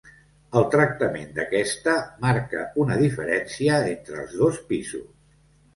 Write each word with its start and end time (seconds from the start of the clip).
El 0.61 0.63
tractament 0.75 1.29
d'aquesta 1.35 1.95
marca 2.25 2.65
una 2.85 2.99
diferència 3.05 3.79
entre 3.95 4.21
els 4.25 4.39
dos 4.43 4.63
pisos. 4.73 5.11